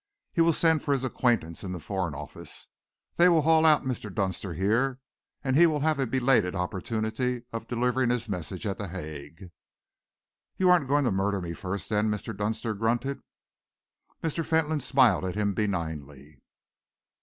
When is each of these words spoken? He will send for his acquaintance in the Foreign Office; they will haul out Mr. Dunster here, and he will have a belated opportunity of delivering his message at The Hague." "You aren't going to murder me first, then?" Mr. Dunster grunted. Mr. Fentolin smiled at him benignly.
He 0.33 0.41
will 0.41 0.51
send 0.51 0.83
for 0.83 0.93
his 0.93 1.03
acquaintance 1.03 1.63
in 1.63 1.73
the 1.73 1.79
Foreign 1.79 2.15
Office; 2.15 2.69
they 3.17 3.29
will 3.29 3.43
haul 3.43 3.67
out 3.67 3.83
Mr. 3.83 4.11
Dunster 4.11 4.55
here, 4.55 4.99
and 5.43 5.55
he 5.55 5.67
will 5.67 5.81
have 5.81 5.99
a 5.99 6.07
belated 6.07 6.55
opportunity 6.55 7.43
of 7.53 7.67
delivering 7.67 8.09
his 8.09 8.27
message 8.27 8.65
at 8.65 8.79
The 8.79 8.87
Hague." 8.87 9.51
"You 10.57 10.71
aren't 10.71 10.87
going 10.87 11.03
to 11.05 11.11
murder 11.11 11.39
me 11.39 11.53
first, 11.53 11.87
then?" 11.89 12.09
Mr. 12.09 12.35
Dunster 12.35 12.73
grunted. 12.73 13.21
Mr. 14.23 14.43
Fentolin 14.43 14.79
smiled 14.79 15.23
at 15.23 15.35
him 15.35 15.53
benignly. 15.53 16.41